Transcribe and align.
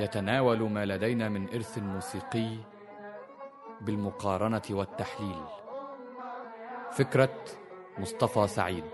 يتناول 0.00 0.70
ما 0.70 0.86
لدينا 0.86 1.28
من 1.28 1.48
إرث 1.54 1.78
موسيقي 1.78 2.56
بالمقارنة 3.80 4.62
والتحليل. 4.70 5.44
فكرة 6.92 7.44
مصطفى 7.98 8.46
سعيد. 8.46 8.84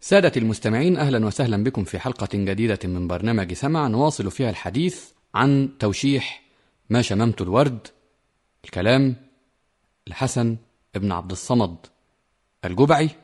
سادة 0.00 0.32
المستمعين 0.36 0.96
أهلا 0.96 1.26
وسهلا 1.26 1.64
بكم 1.64 1.84
في 1.84 1.98
حلقة 1.98 2.28
جديدة 2.32 2.78
من 2.84 3.08
برنامج 3.08 3.52
سمع 3.52 3.86
نواصل 3.86 4.30
فيها 4.30 4.50
الحديث 4.50 5.10
عن 5.34 5.68
توشيح 5.78 6.42
ما 6.90 7.02
شممت 7.02 7.40
الورد 7.40 7.88
الكلام 8.64 9.16
لحسن 10.06 10.56
ابن 10.96 11.12
عبد 11.12 11.30
الصمد 11.30 11.86
الجبعي. 12.64 13.21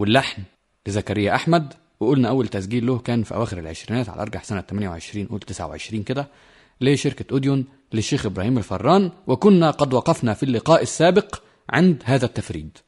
واللحن 0.00 0.42
لزكريا 0.86 1.34
أحمد 1.34 1.72
وقلنا 2.00 2.28
أول 2.28 2.48
تسجيل 2.48 2.86
له 2.86 2.98
كان 2.98 3.22
في 3.22 3.34
أواخر 3.34 3.58
العشرينات 3.58 4.08
على 4.08 4.22
أرجح 4.22 4.44
سنة 4.44 4.60
28 4.60 5.26
قلت 5.26 5.44
29 5.44 6.02
كده 6.02 6.28
لشركة 6.80 7.24
أوديون 7.32 7.64
للشيخ 7.92 8.26
إبراهيم 8.26 8.58
الفران 8.58 9.10
وكنا 9.26 9.70
قد 9.70 9.94
وقفنا 9.94 10.34
في 10.34 10.42
اللقاء 10.42 10.82
السابق 10.82 11.42
عند 11.70 12.02
هذا 12.04 12.26
التفريد. 12.26 12.78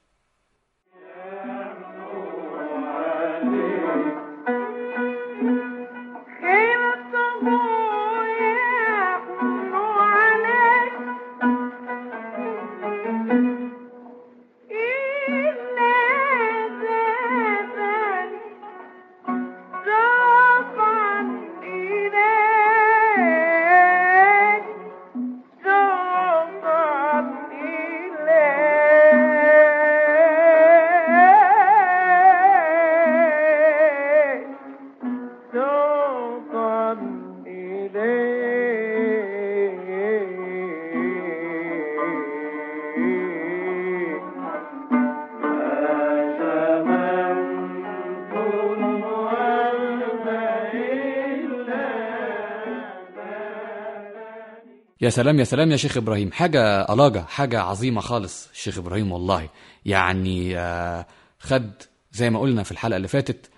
يا 55.02 55.10
سلام 55.10 55.38
يا 55.38 55.44
سلام 55.44 55.70
يا 55.70 55.76
شيخ 55.76 55.96
إبراهيم. 55.96 56.32
حاجة 56.32 56.80
ألاجة 56.80 57.22
حاجة 57.22 57.60
عظيمة 57.60 58.00
خالص 58.00 58.48
الشيخ 58.50 58.78
إبراهيم 58.78 59.12
والله. 59.12 59.48
يعني 59.84 60.58
آه، 60.58 61.06
خد 61.38 61.70
زي 62.12 62.30
ما 62.30 62.40
قلنا 62.40 62.62
في 62.62 62.72
الحلقة 62.72 62.96
اللي 62.96 63.08
فاتت 63.08 63.50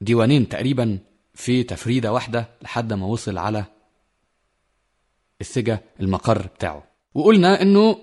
ديوانين 0.00 0.48
تقريبا 0.48 0.98
في 1.34 1.62
تفريدة 1.62 2.12
واحدة 2.12 2.48
لحد 2.62 2.92
ما 2.92 3.06
وصل 3.06 3.38
على 3.38 3.64
السجا 5.40 5.78
المقر 6.00 6.46
بتاعه. 6.46 6.84
وقلنا 7.14 7.62
إنه 7.62 7.98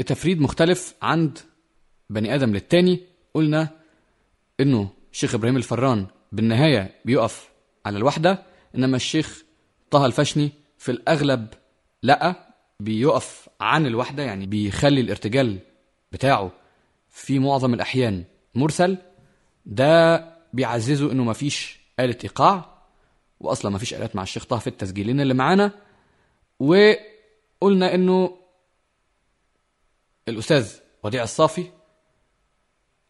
التفريد 0.00 0.40
مختلف 0.40 0.94
عند 1.02 1.38
بني 2.10 2.34
آدم 2.34 2.52
للتاني. 2.52 3.00
قلنا 3.34 3.68
إنه 4.60 4.88
الشيخ 5.12 5.34
إبراهيم 5.34 5.56
الفران 5.56 6.06
بالنهاية 6.32 6.94
بيقف 7.04 7.48
على 7.86 7.98
الوحدة 7.98 8.42
إنما 8.74 8.96
الشيخ 8.96 9.42
طه 9.90 10.06
الفشني 10.06 10.52
في 10.78 10.90
الأغلب 10.90 11.48
لا 12.02 12.34
بيقف 12.80 13.48
عن 13.60 13.86
الوحدة 13.86 14.22
يعني 14.22 14.46
بيخلي 14.46 15.00
الارتجال 15.00 15.58
بتاعه 16.12 16.52
في 17.08 17.38
معظم 17.38 17.74
الأحيان 17.74 18.24
مرسل. 18.54 18.98
ده 19.66 20.18
بيعززه 20.52 21.12
إنه 21.12 21.24
مفيش 21.24 21.80
آلة 22.00 22.18
إيقاع 22.24 22.82
واصلا 23.40 23.70
مفيش 23.70 23.94
آلات 23.94 24.16
مع 24.16 24.22
الشيخ 24.22 24.44
طه 24.44 24.58
في 24.58 24.66
التسجيلين 24.66 25.20
اللي 25.20 25.34
معانا. 25.34 25.72
وقلنا 26.58 27.94
إنه 27.94 28.36
الأستاذ 30.28 30.72
وديع 31.02 31.22
الصافي 31.22 31.66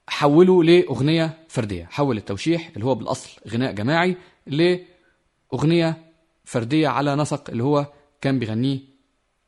حوله 0.09 0.65
لأغنية 0.65 1.39
فردية 1.49 1.85
حول 1.85 2.17
التوشيح 2.17 2.71
اللي 2.75 2.85
هو 2.85 2.95
بالأصل 2.95 3.41
غناء 3.49 3.73
جماعي 3.73 4.17
لأغنية 4.47 6.13
فردية 6.45 6.89
على 6.89 7.17
نسق 7.17 7.51
اللي 7.51 7.63
هو 7.65 7.87
كان 8.23 8.39
بيغنيه 8.39 8.79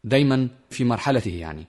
دايما 0.05 0.49
في 0.71 0.85
مرحلته 0.85 1.31
يعني. 1.31 1.67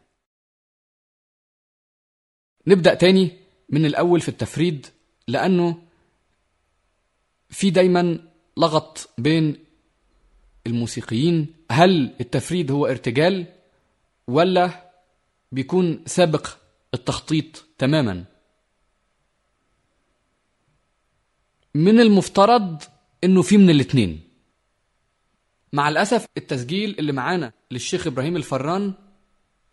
نبدأ 2.67 2.93
تاني 2.93 3.31
من 3.69 3.85
الأول 3.85 4.21
في 4.21 4.29
التفريد 4.29 4.87
لأنه 5.27 5.81
في 7.49 7.69
دايما 7.69 8.19
لغط 8.57 9.09
بين 9.17 9.65
الموسيقيين. 10.67 11.47
هل 11.71 12.15
التفريد 12.19 12.71
هو 12.71 12.85
ارتجال 12.85 13.45
ولا 14.27 14.91
بيكون 15.51 16.03
سابق 16.05 16.47
التخطيط 16.93 17.65
تماما؟ 17.77 18.25
من 21.75 21.99
المفترض 21.99 22.83
إنه 23.23 23.41
في 23.41 23.57
من 23.57 23.69
الاتنين. 23.69 24.21
مع 25.75 25.89
الأسف 25.89 26.25
التسجيل 26.37 26.95
اللي 26.99 27.11
معانا 27.11 27.51
للشيخ 27.71 28.07
إبراهيم 28.07 28.35
الفران 28.35 28.93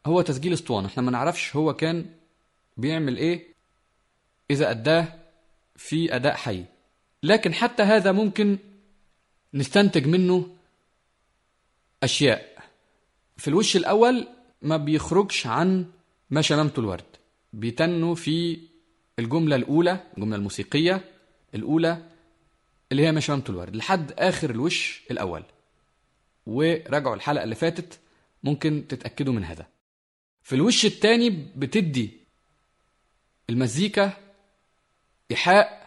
هو 0.06 0.22
تسجيل 0.22 0.52
أسطوانة. 0.52 0.86
إحنا 0.86 1.02
ما 1.02 1.10
نعرفش 1.10 1.56
هو 1.56 1.74
كان 1.74 2.06
بيعمل 2.76 3.16
إيه 3.16 3.46
إذا 4.50 4.70
أداه 4.70 5.08
في 5.76 6.16
أداء 6.16 6.34
حي. 6.34 6.64
لكن 7.22 7.54
حتى 7.54 7.82
هذا 7.82 8.12
ممكن 8.12 8.58
نستنتج 9.54 10.06
منه 10.06 10.46
أشياء. 12.02 12.62
في 13.36 13.48
الوش 13.48 13.76
الأول 13.76 14.28
ما 14.62 14.76
بيخرجش 14.76 15.46
عن 15.46 15.86
ما 16.30 16.42
شممت 16.42 16.78
الورد. 16.78 17.04
بيتنوا 17.52 18.14
في 18.14 18.58
الجملة 19.19 19.56
الأولى 19.56 20.00
الجملة 20.16 20.36
الموسيقية 20.36 21.04
الأولى 21.54 22.02
اللي 22.92 23.06
هي 23.06 23.12
ما 23.12 23.20
شممت 23.20 23.50
الورد. 23.50 23.76
لحد 23.76 24.12
آخر 24.19 24.50
الوش 24.50 25.02
الأول. 25.10 25.42
وراجعوا 26.47 27.14
الحلقة 27.14 27.44
اللي 27.44 27.54
فاتت 27.54 28.00
ممكن 28.42 28.84
تتأكدوا 28.88 29.32
من 29.32 29.44
هذا. 29.44 29.66
في 30.42 30.54
الوش 30.54 30.84
الثاني 30.86 31.30
بتدي 31.56 32.10
المزيكا 33.50 34.12
إيحاء 35.31 35.82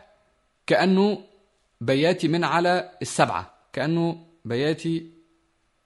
كأنه 0.67 1.23
بياتي 1.81 2.27
من 2.27 2.43
على 2.43 2.97
السبعة 3.01 3.53
كأنه 3.73 4.27
بياتي 4.45 5.11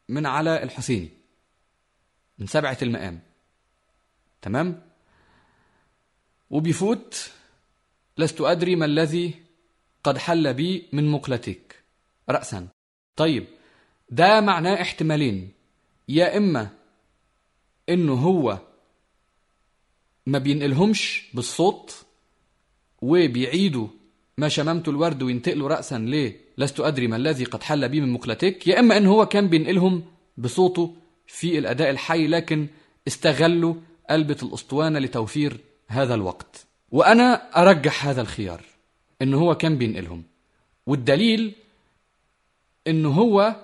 من 0.09 0.25
على 0.25 0.63
الحسيني 0.63 1.09
من 2.37 2.47
سبعة 2.47 2.77
المقام 2.81 3.19
تمام؟ 4.41 4.89
وبيفوت 6.49 7.31
لست 8.17 8.41
أدري 8.41 8.75
ما 8.75 8.85
الذي 8.85 9.33
قد 10.03 10.17
حل 10.17 10.53
بي 10.53 10.89
من 10.93 11.11
مقلتك. 11.11 11.83
راسا. 12.29 12.67
طيب 13.15 13.47
ده 14.11 14.41
معناه 14.41 14.81
احتمالين. 14.81 15.51
يا 16.09 16.37
إما 16.37 16.69
إنه 17.89 18.13
هو 18.13 18.59
ما 20.25 20.39
بينقلهمش 20.39 21.29
بالصوت 21.33 22.05
وبيعيدوا 23.01 23.87
ما 24.37 24.49
شممت 24.49 24.87
الورد 24.87 25.23
وينتقلوا 25.23 25.69
رأسا 25.69 25.95
ليه 25.95 26.39
لست 26.57 26.79
أدري 26.79 27.07
ما 27.07 27.15
الذي 27.15 27.43
قد 27.43 27.63
حل 27.63 27.89
بي 27.89 28.01
من 28.01 28.09
مقلتك. 28.09 28.67
يا 28.67 28.79
إما 28.79 28.97
إن 28.97 29.05
هو 29.05 29.25
كان 29.25 29.47
بينقلهم 29.47 30.03
بصوته 30.37 30.95
في 31.27 31.57
الأداء 31.57 31.89
الحي 31.89 32.27
لكن 32.27 32.67
استغلوا 33.07 33.75
قلبة 34.09 34.37
الأسطوانة 34.43 34.99
لتوفير 34.99 35.57
هذا 35.87 36.13
الوقت. 36.15 36.65
وأنا 36.91 37.33
أرجح 37.61 38.05
هذا 38.05 38.21
الخيار 38.21 38.61
إن 39.21 39.33
هو 39.33 39.55
كان 39.55 39.77
بينقلهم. 39.77 40.23
والدليل 40.87 41.55
إن 42.87 43.05
هو 43.05 43.55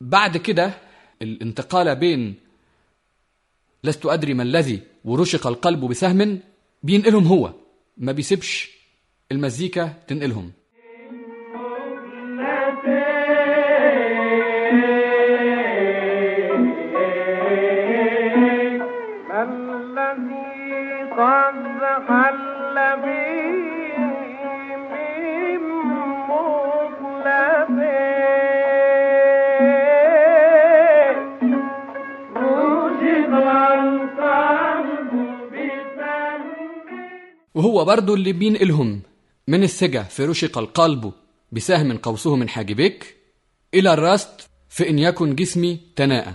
بعد 0.00 0.36
كده 0.36 0.74
الانتقال 1.22 1.96
بين 1.96 2.34
لست 3.84 4.06
أدري 4.06 4.34
ما 4.34 4.42
الذي 4.42 4.80
ورشق 5.04 5.46
القلب 5.46 5.84
بسهم 5.84 6.40
بينقلهم 6.82 7.26
هو. 7.26 7.52
ما 7.96 8.12
بيسيبش 8.12 8.70
المزيكا 9.32 9.86
تنقلهم. 10.06 10.52
وهو 37.86 37.96
برضو 37.96 38.14
اللي 38.14 38.32
بينقلهم 38.32 39.02
من 39.48 39.62
السجع 39.62 40.02
في 40.02 40.24
رشق 40.24 40.58
القلب 40.58 41.12
بسهم 41.52 41.96
قوسه 41.98 42.36
من 42.36 42.48
حاجبك 42.48 43.16
إلى 43.74 43.92
الرست 43.92 44.48
في 44.68 44.90
إن 44.90 44.98
يكن 44.98 45.34
جسمي 45.34 45.80
تناء 45.96 46.34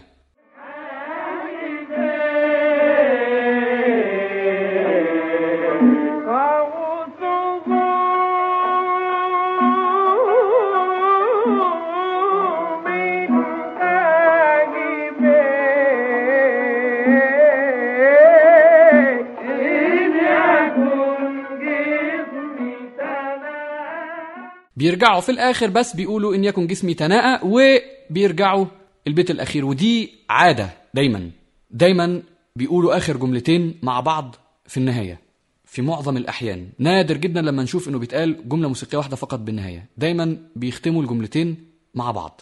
بيرجعوا 25.01 25.21
في 25.21 25.31
الآخر 25.31 25.69
بس 25.69 25.95
بيقولوا 25.95 26.35
إن 26.35 26.43
يكن 26.43 26.67
جسمي 26.67 26.93
تناء 26.93 27.41
وبيرجعوا 27.43 28.65
البيت 29.07 29.31
الأخير. 29.31 29.65
ودي 29.65 30.13
عادة 30.29 30.69
دايما 30.93 31.31
دايما 31.71 32.23
بيقولوا 32.55 32.97
آخر 32.97 33.17
جملتين 33.17 33.79
مع 33.83 33.99
بعض 33.99 34.35
في 34.67 34.77
النهاية 34.77 35.19
في 35.65 35.81
معظم 35.81 36.17
الأحيان. 36.17 36.69
نادر 36.79 37.17
جدا 37.17 37.41
لما 37.41 37.63
نشوف 37.63 37.87
إنه 37.87 37.99
بيتقال 37.99 38.49
جملة 38.49 38.67
موسيقية 38.67 38.97
واحدة 38.97 39.15
فقط 39.15 39.39
بالنهاية. 39.39 39.85
دايما 39.97 40.37
بيختموا 40.55 41.01
الجملتين 41.01 41.71
مع 41.95 42.11
بعض 42.11 42.41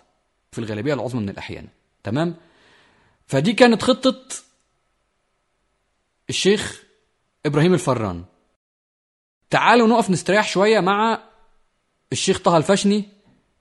في 0.52 0.60
الغالبية 0.60 0.94
العظمى 0.94 1.22
من 1.22 1.30
الأحيان. 1.30 1.68
تمام؟ 2.04 2.36
فدي 3.28 3.54
كانت 3.54 3.82
خطة 3.82 4.26
الشيخ 6.30 6.84
إبراهيم 7.46 7.74
الفران. 7.74 8.24
تعالوا 9.50 9.88
نقف 9.88 10.10
نستريح 10.10 10.48
شوية 10.48 10.80
مع 10.80 11.29
الشيخ 12.12 12.40
طه 12.40 12.58
الفشني 12.58 13.04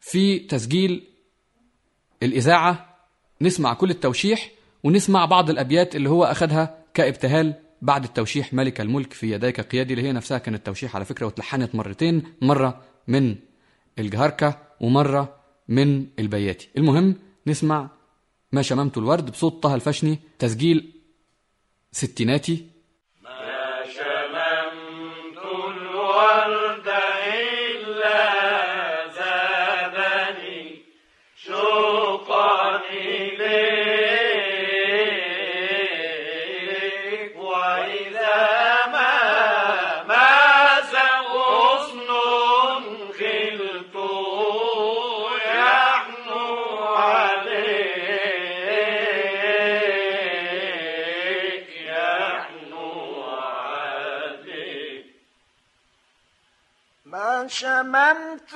في 0.01 0.39
تسجيل 0.39 1.05
الإذاعة 2.23 2.99
نسمع 3.43 3.75
كل 3.75 3.91
التوشيح 3.91 4.51
ونسمع 4.85 5.25
بعض 5.25 5.51
الأبيات 5.51 5.97
اللي 5.97 6.09
هو 6.11 6.25
أخدها 6.25 6.85
كابتهال 6.95 7.55
بعد 7.83 8.05
التوشيح. 8.05 8.55
ملك 8.55 8.81
الملك 8.81 9.13
في 9.13 9.33
يديك 9.33 9.61
قيادي 9.61 9.95
اللي 9.95 10.09
هي 10.09 10.13
نفسها 10.13 10.39
كانت 10.39 10.67
توشيح 10.67 10.97
على 10.97 11.05
فكرة 11.05 11.27
واتلحنت 11.27 11.75
مرتين 11.75 12.23
مرة 12.43 12.83
من 13.09 13.37
الجهركة 13.99 14.59
ومرة 14.81 15.37
من 15.69 16.07
البياتي. 16.19 16.69
المهم 16.77 17.17
نسمع 17.47 17.91
ما 18.53 18.63
شممت 18.63 18.99
الورد 18.99 19.31
بصوت 19.31 19.63
طه 19.63 19.75
الفشني 19.75 20.19
تسجيل 20.39 20.93
ستيناتي. 21.93 22.67
شممت 58.09 58.55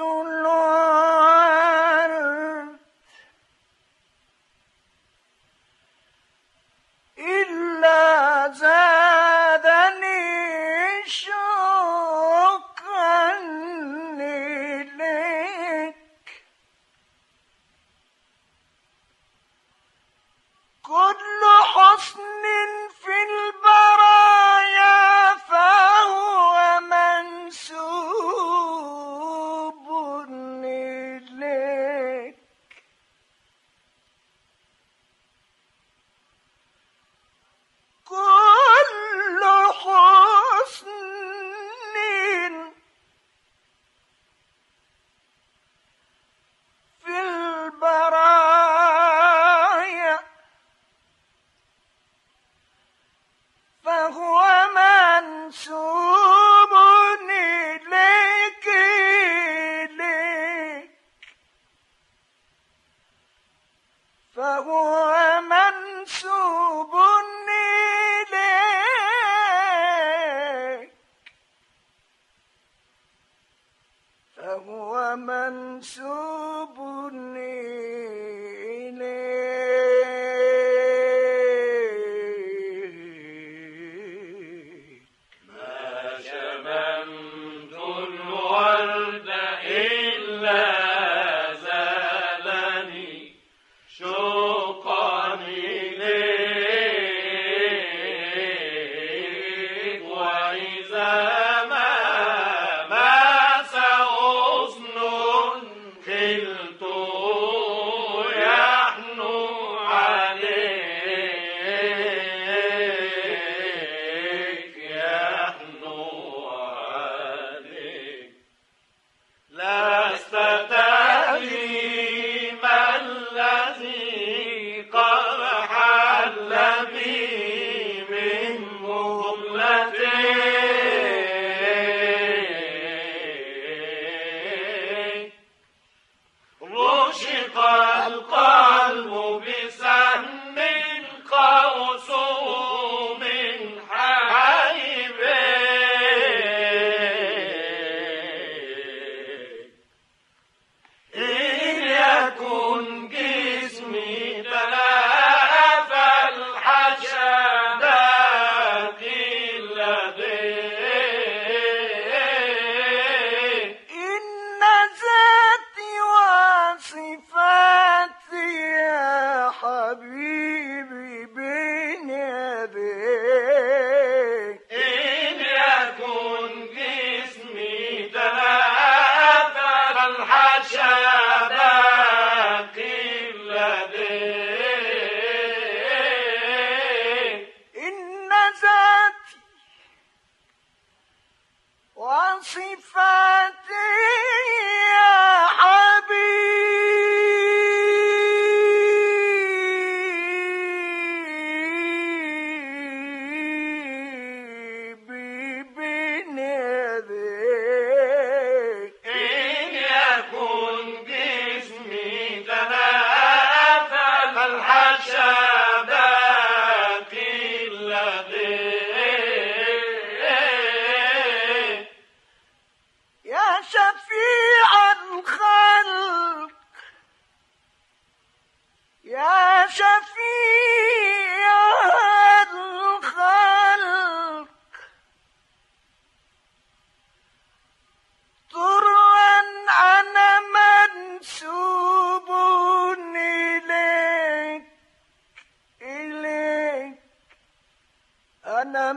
أنا 248.72 248.94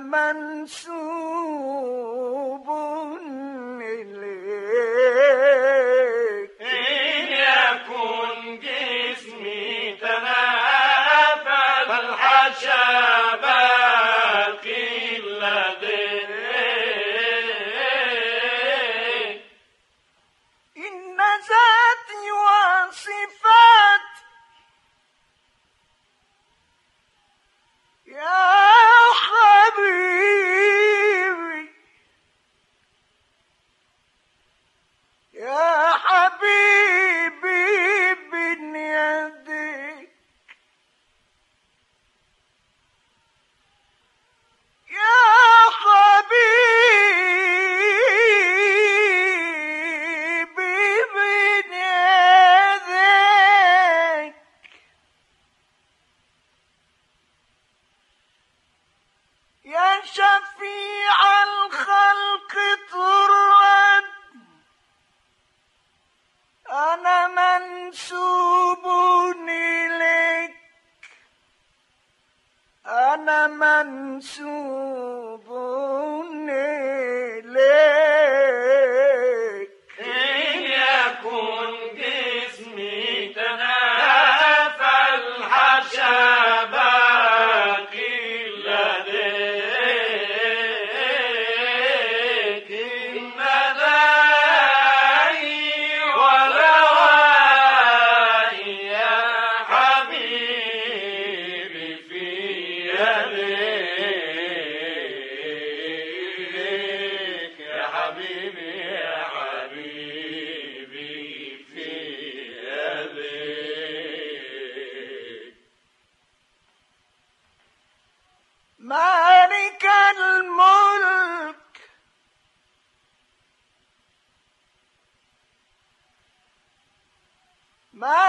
ما 127.96 128.25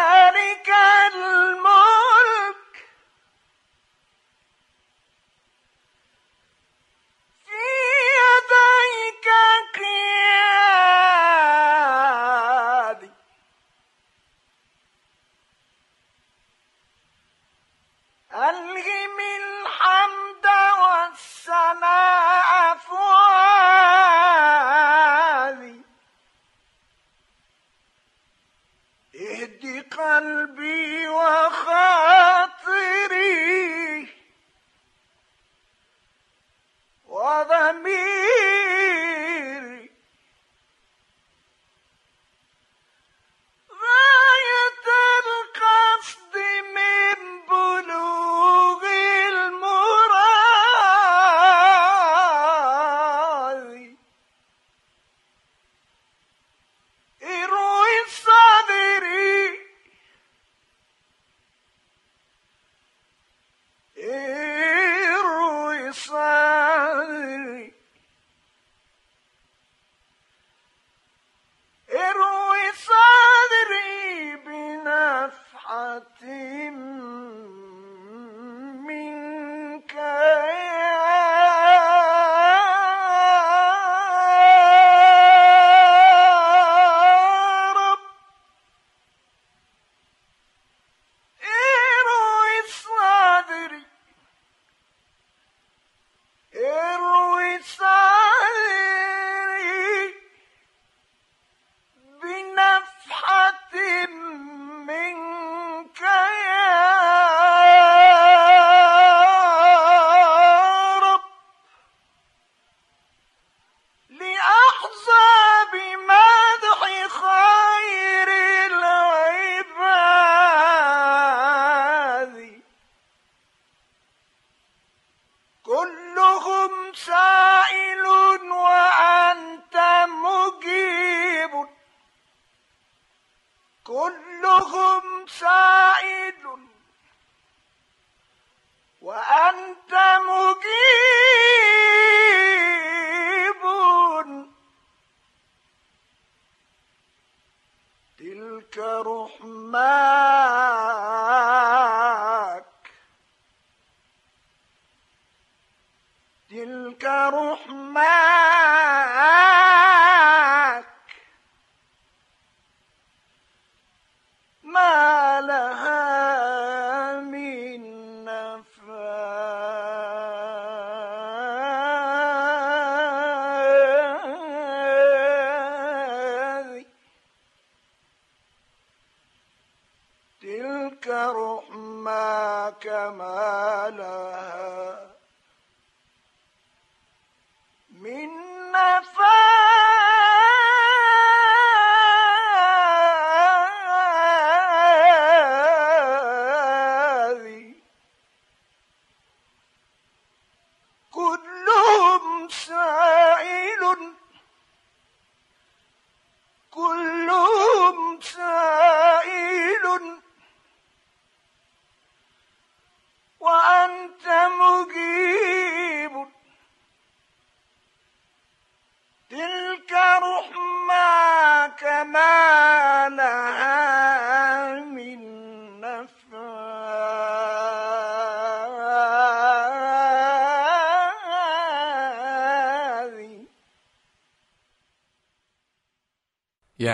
outside. 126.97 127.36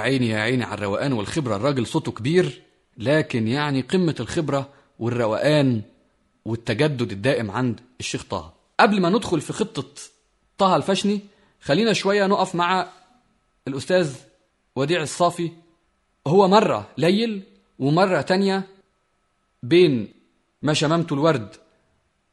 عيني 0.02 0.28
يا 0.28 0.38
عيني 0.40 0.64
على 0.64 0.74
الروقان 0.74 1.12
والخبرة. 1.12 1.56
الراجل 1.56 1.86
صوته 1.86 2.12
كبير 2.12 2.62
لكن 2.98 3.48
يعني 3.48 3.80
قمة 3.80 4.16
الخبرة 4.20 4.68
والروقان 4.98 5.82
والتجدد 6.44 7.12
الدائم 7.12 7.50
عند 7.50 7.80
الشيخ 8.00 8.24
طه. 8.24 8.52
قبل 8.80 9.00
ما 9.00 9.10
ندخل 9.10 9.40
في 9.40 9.52
خطة 9.52 9.84
طه 10.58 10.76
الفشني 10.76 11.20
خلينا 11.60 11.92
شوية 11.92 12.26
نقف 12.26 12.54
مع 12.54 12.88
الأستاذ 13.68 14.14
وديع 14.76 15.02
الصافي. 15.02 15.50
هو 16.26 16.48
مرة 16.48 16.88
ليل 16.98 17.42
ومرة 17.78 18.20
تانية 18.20 18.62
بين 19.62 20.08
ما 20.62 20.74
شممت 20.74 21.12
الورد 21.12 21.56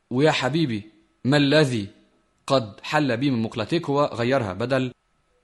ويا 0.09 0.31
حبيبي 0.31 0.83
ما 1.23 1.37
الذي 1.37 1.87
قد 2.47 2.73
حل 2.81 3.17
بي 3.17 3.31
من 3.31 3.41
مقلتك 3.41 3.89
هو 3.89 4.05
غيرها 4.13 4.53
بدل 4.53 4.91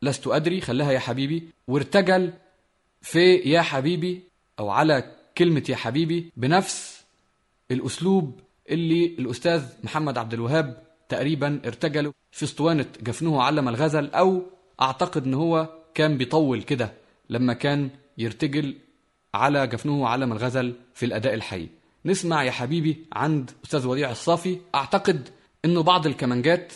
لست 0.05 0.27
أدري 0.27 0.61
خلاها 0.61 0.91
يا 0.91 0.99
حبيبي. 0.99 1.49
وارتجل 1.67 2.33
في 3.01 3.35
يا 3.35 3.61
حبيبي 3.61 4.23
أو 4.59 4.69
على 4.69 5.15
كلمة 5.37 5.63
يا 5.69 5.75
حبيبي 5.75 6.31
بنفس 6.37 7.05
الأسلوب 7.71 8.39
اللي 8.69 9.05
الأستاذ 9.05 9.63
محمد 9.83 10.17
عبد 10.17 10.33
الوهاب 10.33 10.83
تقريبا 11.09 11.61
ارتجله 11.65 12.13
في 12.31 12.43
أسطوانة 12.43 12.85
جفنه 13.03 13.41
علم 13.41 13.69
الغزل 13.69 14.09
أو 14.11 14.41
أعتقد 14.81 15.25
إن 15.25 15.33
هو 15.33 15.69
كان 15.93 16.17
بيطول 16.17 16.61
كده 16.61 16.93
لما 17.29 17.53
كان 17.53 17.89
يرتجل 18.17 18.75
على 19.33 19.67
جفنه 19.67 20.07
علم 20.07 20.31
الغزل 20.31 20.75
في 20.93 21.05
الأداء 21.05 21.33
الحي. 21.33 21.67
نسمع 22.05 22.43
يا 22.43 22.51
حبيبي 22.51 23.05
عند 23.13 23.51
أستاذ 23.65 23.87
وديع 23.87 24.11
الصافي. 24.11 24.57
أعتقد 24.75 25.29
إنه 25.65 25.83
بعض 25.83 26.07
الكمانجات 26.07 26.73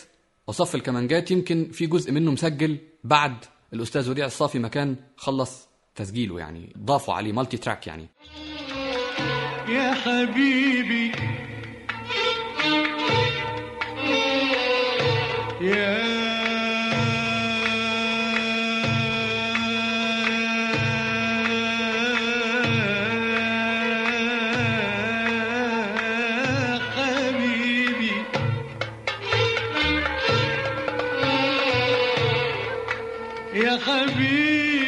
وصف 0.49 0.75
الكمانجات 0.75 1.31
يمكن 1.31 1.69
في 1.71 1.85
جزء 1.85 2.11
منه 2.11 2.31
مسجل 2.31 2.77
بعد 3.03 3.35
الأستاذ 3.73 4.09
وديع 4.09 4.25
الصافي 4.25 4.59
ما 4.59 4.67
كان 4.67 4.95
خلص 5.17 5.67
تسجيله 5.95 6.39
يعني 6.39 6.73
ضافوا 6.77 7.13
عليه 7.13 7.31
مالتي 7.31 7.57
تراك 7.57 7.87
يعني. 7.87 8.09
يا 9.67 9.93
حبيبي 9.93 11.11
يا 15.61 16.08
يا 33.59 33.77
حبيبي 33.77 34.78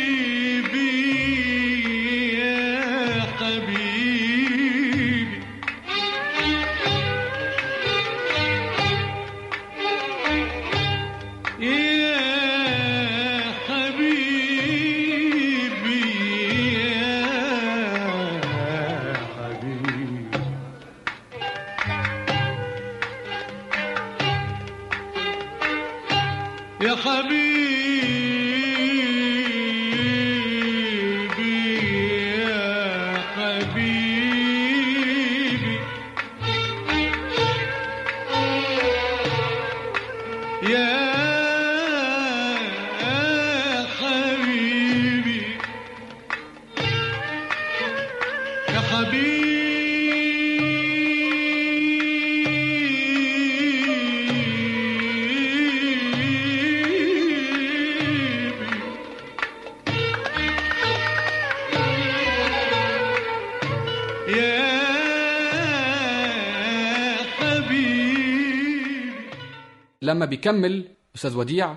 لما 70.12 70.26
بيكمل 70.26 70.88
أستاذ 71.16 71.36
وديع 71.38 71.76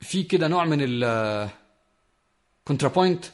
في 0.00 0.22
كده 0.22 0.48
نوع 0.48 0.64
من 0.64 0.78
ال 0.80 1.50
counterpoint 2.64 3.24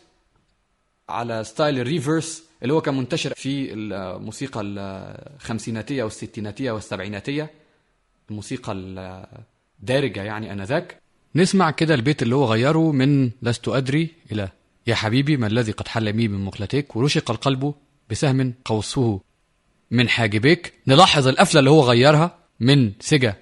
على 1.09 1.45
style 1.45 1.79
ال 1.79 1.87
reverse 1.87 2.45
اللي 2.63 2.75
هو 2.75 2.81
كان 2.81 2.97
منتشر 2.97 3.35
في 3.35 3.73
الموسيقى 3.73 4.61
الخمسيناتية 4.61 6.03
والستيناتية 6.03 6.71
والسبعيناتية 6.71 7.51
الموسيقى 8.31 8.73
الدارجة 9.81 10.23
يعني 10.23 10.53
آنذاك. 10.53 10.97
نسمع 11.35 11.71
كده 11.71 11.95
البيت 11.95 12.23
اللي 12.23 12.35
هو 12.35 12.45
غيره 12.45 12.93
من 12.93 13.31
لست 13.43 13.69
أدري 13.69 14.09
إلى 14.33 14.49
يا 14.87 14.95
حبيبي 14.95 15.37
ما 15.37 15.47
الذي 15.47 15.73
قد 15.73 15.89
حل 15.89 16.13
بي 16.13 16.29
من 16.29 16.45
مقلتيك 16.45 16.97
ورشق 16.97 17.31
القلب 17.31 17.75
بسهم 18.11 18.55
قوسه 18.65 19.21
من 19.91 20.09
حاجبيك 20.09 20.75
نلاحظ 20.87 21.29
القفله 21.29 21.59
اللي 21.59 21.71
هو 21.71 21.81
غيرها 21.81 22.39
من 22.61 22.93
سجا 23.01 23.35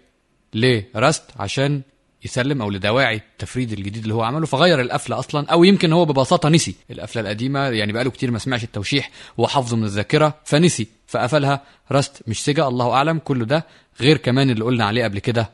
لرست 0.54 1.24
عشان 1.36 1.82
يسلم 2.24 2.62
أو 2.62 2.70
لدواعي 2.70 3.16
التفريد 3.16 3.72
الجديد 3.72 4.02
اللي 4.02 4.14
هو 4.14 4.22
عمله 4.22 4.46
فغير 4.46 4.80
القفله 4.80 5.18
أصلا 5.18 5.46
أو 5.46 5.64
يمكن 5.64 5.92
هو 5.92 6.04
ببساطة 6.04 6.48
نسي. 6.48 6.74
القفله 6.90 7.22
القديمة 7.22 7.60
يعني 7.60 7.92
بقاله 7.92 8.10
كتير 8.10 8.30
ما 8.30 8.38
سمعش 8.38 8.64
التوشيح 8.64 9.10
هو 9.40 9.46
حافظه 9.46 9.76
من 9.76 9.84
الذاكرة 9.84 10.38
فنسي 10.44 10.86
فقفلها. 11.06 11.62
راست 11.92 12.22
مش 12.26 12.44
سجا 12.44 12.68
الله 12.68 12.92
أعلم. 12.92 13.18
كله 13.18 13.44
ده 13.44 13.66
غير 14.00 14.16
كمان 14.16 14.50
اللي 14.50 14.64
قلنا 14.64 14.84
عليه 14.84 15.04
قبل 15.04 15.18
كده. 15.18 15.50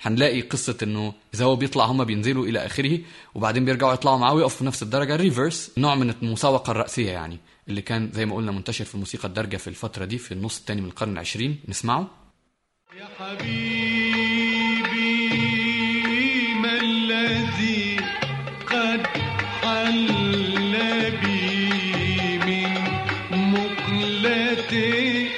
هنلاقي 0.00 0.40
قصة 0.40 0.76
إنه 0.82 1.14
إذا 1.34 1.44
هو 1.44 1.56
بيطلع 1.56 1.84
هما 1.84 2.04
بينزلوا 2.04 2.46
إلى 2.46 2.66
آخره 2.66 2.98
وبعدين 3.34 3.64
بيرجعوا 3.64 3.92
يطلعوا 3.94 4.18
معاه 4.18 4.34
ويقفوا 4.34 4.58
في 4.58 4.64
نفس 4.64 4.82
الدرجة. 4.82 5.16
ريفرس 5.16 5.70
نوع 5.78 5.94
من 5.94 6.14
المساوقة 6.22 6.70
الرأسية 6.70 7.10
يعني 7.10 7.38
اللي 7.68 7.82
كان 7.82 8.10
زي 8.12 8.26
ما 8.26 8.34
قلنا 8.34 8.52
منتشر 8.52 8.84
في 8.84 8.94
الموسيقى 8.94 9.28
الدارجة 9.28 9.56
في 9.56 9.68
الفترة 9.68 10.04
دي 10.04 10.18
في 10.18 10.32
النص 10.32 10.58
الثاني 10.58 10.80
من 10.80 10.88
القرن 10.88 11.12
العشرين. 11.12 11.58
نسمعه؟ 11.68 12.10
يا 12.98 13.08
حبيبي. 13.18 13.85
قد 18.66 19.06
حل 19.62 20.72
من 22.46 22.72
مقلتي. 23.52 25.28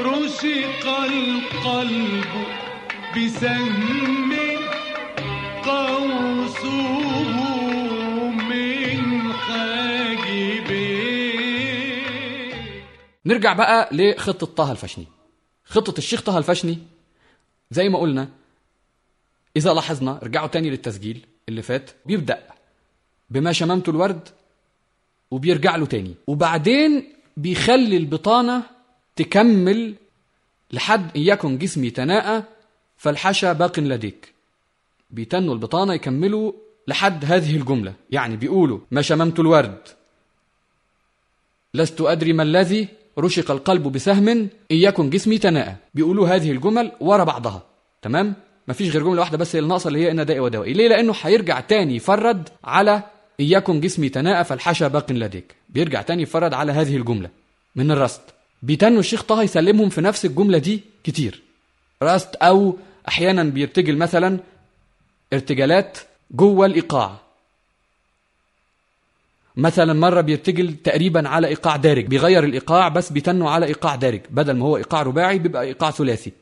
رشق 0.00 0.88
القلب 0.88 2.32
بسهم 3.16 4.32
قوسه 5.64 6.98
من 8.32 9.32
نرجع 13.26 13.52
بقى 13.52 13.88
لخطة 13.92 14.46
طه 14.46 14.72
الفشني. 14.72 15.17
خطة 15.68 15.98
الشيخ 15.98 16.22
طه 16.22 16.38
الفشني 16.38 16.78
زي 17.70 17.88
ما 17.88 17.98
قلنا 17.98 18.28
إذا 19.56 19.74
لاحظنا 19.74 20.20
رجعوا 20.22 20.46
تاني 20.46 20.70
للتسجيل 20.70 21.26
اللي 21.48 21.62
فات 21.62 21.90
بيبدأ 22.06 22.42
بما 23.30 23.52
شممت 23.52 23.88
الورد 23.88 24.28
وبيرجع 25.30 25.76
له 25.76 25.86
تاني. 25.86 26.14
وبعدين 26.26 27.12
بيخلي 27.36 27.96
البطانة 27.96 28.62
تكمل 29.16 29.94
لحد 30.72 31.16
إن 31.16 31.22
يكن 31.22 31.58
جسمي 31.58 31.90
تناءى 31.90 32.42
فالحشا 32.96 33.52
باق 33.52 33.80
لديك. 33.80 34.34
بيتنوا 35.10 35.54
البطانة 35.54 35.94
يكملوا 35.94 36.52
لحد 36.88 37.24
هذه 37.24 37.56
الجملة. 37.56 37.94
يعني 38.10 38.36
بيقولوا 38.36 38.80
ما 38.90 39.02
شممت 39.02 39.40
الورد 39.40 39.88
لست 41.74 42.00
أدري 42.00 42.32
ما 42.32 42.42
الذي 42.42 42.88
رشق 43.18 43.50
القلب 43.50 43.82
بسهم 43.82 44.28
إن 44.28 44.50
يكن 44.70 45.10
جسمي 45.10 45.38
تناءى 45.38 45.74
بيقولوا 45.94 46.28
هذه 46.28 46.50
الجمل 46.50 46.92
ورا 47.00 47.24
بعضها. 47.24 47.62
تمام؟ 48.02 48.34
مفيش 48.68 48.90
غير 48.90 49.02
جملة 49.02 49.20
واحدة 49.20 49.38
بس 49.38 49.56
اللي 49.56 49.68
ناقصة 49.68 49.88
اللي 49.88 50.04
هي 50.04 50.10
إن 50.10 50.26
دائي 50.26 50.40
ودوائي 50.40 50.72
ليه؟ 50.72 50.88
لأنه 50.88 51.14
هيرجع 51.22 51.60
تاني 51.60 51.96
يفرد 51.96 52.48
على 52.64 52.92
إن 53.40 53.44
يكن 53.44 53.80
جسمي 53.80 54.08
تناءى 54.08 54.44
فالحشا 54.44 54.88
باق 54.88 55.12
لديك. 55.12 55.54
بيرجع 55.68 56.02
تاني 56.02 56.22
يفرد 56.22 56.54
على 56.54 56.72
هذه 56.72 56.96
الجملة. 56.96 57.30
من 57.76 57.90
الرست 57.90 58.22
بيتنوا 58.62 59.00
الشيخ 59.00 59.22
طه 59.22 59.42
يسلمهم 59.42 59.88
في 59.88 60.00
نفس 60.00 60.24
الجملة 60.24 60.58
دي 60.58 60.80
كتير. 61.04 61.42
رست 62.02 62.34
أو 62.34 62.76
أحيانا 63.08 63.44
بيرتجل 63.44 63.96
مثلا 63.96 64.38
ارتجالات 65.32 65.98
جوه 66.30 66.66
الإيقاع. 66.66 67.16
مثلا 69.58 69.92
مرة 69.92 70.20
بيرتجل 70.20 70.74
تقريبا 70.74 71.28
على 71.28 71.46
إيقاع 71.46 71.76
دارج 71.76 72.06
بيغير 72.06 72.44
الإيقاع 72.44 72.88
بس 72.88 73.12
بيتنوا 73.12 73.50
على 73.50 73.66
إيقاع 73.66 73.94
دارج 73.94 74.20
بدل 74.30 74.56
ما 74.56 74.64
هو 74.64 74.76
إيقاع 74.76 75.02
رباعي 75.02 75.38
بيبقى 75.38 75.62
إيقاع 75.62 75.90
ثلاثي. 75.90 76.32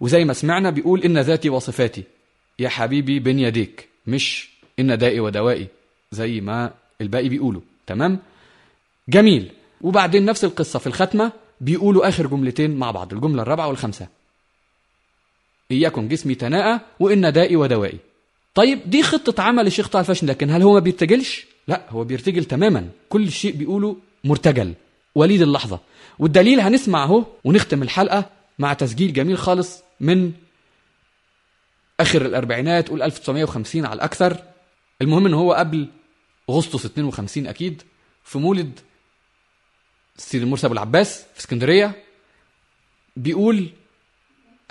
وزي 0.00 0.24
ما 0.24 0.32
سمعنا 0.32 0.70
بيقول 0.70 1.02
إن 1.02 1.18
ذاتي 1.18 1.48
وصفاتي. 1.48 2.02
يا 2.58 2.68
حبيبي 2.68 3.18
بين 3.18 3.38
يديك 3.38 3.88
مش 4.06 4.48
إن 4.78 4.98
دائي 4.98 5.20
ودوائي 5.20 5.66
زي 6.12 6.40
ما 6.40 6.72
الباقي 7.00 7.28
بيقولوا. 7.28 7.60
تمام؟ 7.86 8.18
جميل. 9.08 9.50
وبعدين 9.80 10.24
نفس 10.24 10.44
القصة 10.44 10.78
في 10.78 10.86
الختمة 10.86 11.32
بيقولوا 11.60 12.08
آخر 12.08 12.26
جملتين 12.26 12.76
مع 12.76 12.90
بعض 12.90 13.12
الجملة 13.12 13.42
الرابعة 13.42 13.68
والخامسة. 13.68 14.08
إياكم 15.70 16.08
جسمي 16.08 16.34
تناءى 16.34 16.80
وإن 17.00 17.32
دائي 17.32 17.56
ودوائي. 17.56 17.98
طيب 18.54 18.90
دي 18.90 19.02
خطة 19.02 19.42
عمل 19.42 19.66
الشيخ 19.66 19.88
طه 19.88 20.00
الفاشن 20.00 20.26
لكن 20.26 20.50
هل 20.50 20.62
هو 20.62 20.74
ما 20.74 20.80
بيرتجلش؟ 20.80 21.46
لا 21.68 21.82
هو 21.90 22.04
بيرتجل 22.04 22.44
تماما. 22.44 22.88
كل 23.08 23.30
شيء 23.30 23.56
بيقوله 23.56 23.96
مرتجل. 24.24 24.74
وليد 25.14 25.42
اللحظة. 25.42 25.80
والدليل 26.18 26.60
هنسمع 26.60 27.04
أهو 27.04 27.24
ونختم 27.44 27.82
الحلقة 27.82 28.30
مع 28.58 28.72
تسجيل 28.72 29.12
جميل 29.12 29.38
خالص 29.38 29.82
من 30.00 30.32
آخر 32.00 32.26
الأربعينات 32.26 32.88
قول 32.88 33.02
1950 33.02 33.86
على 33.86 33.94
الأكثر. 33.94 34.36
المهم 35.02 35.26
إن 35.26 35.34
هو 35.34 35.52
قبل 35.52 35.88
أغسطس 36.50 36.84
52 36.84 37.46
أكيد 37.46 37.82
في 38.24 38.38
مولد 38.38 38.80
سيد 40.16 40.42
المرسي 40.42 40.66
أبو 40.66 40.74
العباس 40.74 41.24
في 41.34 41.40
اسكندرية. 41.40 42.04
بيقول 43.16 43.70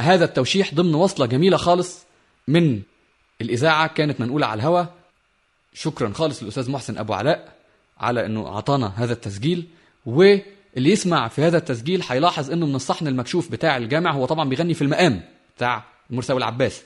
هذا 0.01 0.25
التوشيح 0.25 0.73
ضمن 0.73 0.95
وصلة 0.95 1.25
جميلة 1.25 1.57
خالص 1.57 2.05
من 2.47 2.81
الإذاعة 3.41 3.87
كانت 3.87 4.19
منقولة 4.19 4.47
على 4.47 4.59
الهوا. 4.59 4.85
شكرا 5.73 6.13
خالص 6.13 6.43
للأستاذ 6.43 6.71
محسن 6.71 6.97
أبو 6.97 7.13
علاء 7.13 7.57
على 7.97 8.25
أنه 8.25 8.47
أعطانا 8.47 8.93
هذا 8.95 9.13
التسجيل. 9.13 9.67
واللي 10.75 10.91
يسمع 10.91 11.27
في 11.27 11.41
هذا 11.43 11.57
التسجيل 11.57 12.03
هيلاحظ 12.09 12.51
أنه 12.51 12.65
من 12.65 12.75
الصحن 12.75 13.07
المكشوف 13.07 13.51
بتاع 13.51 13.77
الجامع 13.77 14.11
هو 14.11 14.25
طبعا 14.25 14.49
بيغني 14.49 14.73
في 14.73 14.81
المقام 14.81 15.21
بتاع 15.57 15.83
المرسي 16.09 16.31
أبو 16.33 16.37
العباس. 16.39 16.83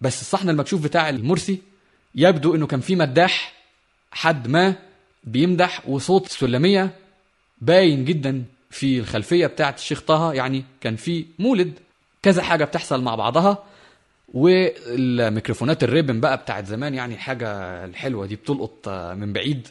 بس 0.00 0.20
الصحن 0.20 0.48
المكشوف 0.50 0.82
بتاع 0.84 1.08
المرسي 1.08 1.58
يبدو 2.14 2.54
أنه 2.54 2.66
كان 2.66 2.80
في 2.80 2.96
مداح 2.96 3.52
حد 4.10 4.48
ما 4.48 4.74
بيمدح 5.24 5.88
وصوت 5.88 6.26
السلمية 6.26 6.90
باين 7.60 8.04
جدا 8.04 8.44
في 8.70 8.98
الخلفية 8.98 9.46
بتاعت 9.46 9.78
الشيخ 9.78 10.00
طه. 10.00 10.32
يعني 10.34 10.64
كان 10.80 10.96
في 10.96 11.26
مولد 11.38 11.72
كذا 12.22 12.42
حاجة 12.42 12.64
بتحصل 12.64 13.02
مع 13.02 13.14
بعضها. 13.14 13.64
والميكروفونات 14.34 15.84
الريبن 15.84 16.20
بقى 16.20 16.36
بتاعت 16.36 16.66
زمان 16.66 16.94
يعني 16.94 17.16
حاجة 17.16 17.48
الحلوة 17.84 18.26
دي 18.26 18.36
بتلقط 18.36 18.88
من 18.88 19.32
بعيد 19.32 19.68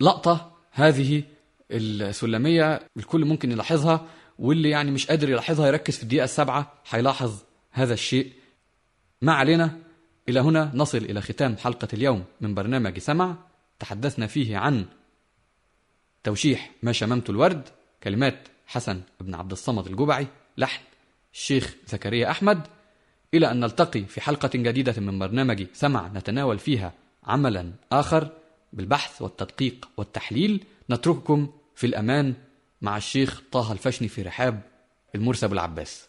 لقطة 0.00 0.50
هذه 0.72 1.22
السلمية 1.70 2.80
الكل 2.96 3.24
ممكن 3.24 3.52
يلاحظها 3.52 4.06
واللي 4.38 4.70
يعني 4.70 4.90
مش 4.90 5.06
قادر 5.06 5.30
يلاحظها 5.30 5.66
يركز 5.66 5.96
في 5.96 6.02
الدقيقة 6.02 6.24
السابعة 6.24 6.72
هيلاحظ 6.90 7.34
هذا 7.70 7.94
الشيء. 7.94 8.32
ما 9.22 9.32
علينا 9.32 9.78
إلى 10.28 10.40
هنا 10.40 10.70
نصل 10.74 10.98
إلى 10.98 11.20
ختام 11.20 11.56
حلقة 11.56 11.88
اليوم 11.92 12.24
من 12.40 12.54
برنامج 12.54 12.98
سمع. 12.98 13.36
تحدثنا 13.78 14.26
فيه 14.26 14.56
عن 14.56 14.86
توشيح 16.24 16.70
ما 16.82 16.92
شممت 16.92 17.30
الورد 17.30 17.68
كلمات 18.02 18.48
حسن 18.66 19.00
بن 19.20 19.34
عبد 19.34 19.52
الصمد 19.52 19.86
الجبعي 19.86 20.26
لحن 20.58 20.82
الشيخ 21.32 21.74
زكريا 21.86 22.30
أحمد. 22.30 22.66
إلى 23.34 23.50
أن 23.50 23.60
نلتقي 23.60 24.04
في 24.04 24.20
حلقة 24.20 24.50
جديدة 24.54 24.94
من 25.00 25.18
برنامج 25.18 25.66
سمع 25.72 26.08
نتناول 26.08 26.58
فيها 26.58 26.92
عملا 27.24 27.72
آخر 27.92 28.28
بالبحث 28.72 29.22
والتدقيق 29.22 29.88
والتحليل. 29.96 30.64
نترككم 30.90 31.48
في 31.78 31.86
الأمان 31.86 32.34
مع 32.82 32.96
الشيخ 32.96 33.42
طه 33.52 33.72
الفشني 33.72 34.08
في 34.08 34.22
رحاب 34.22 34.60
المرسى 35.14 35.46
أبو 35.46 35.54
العباس. 35.54 36.08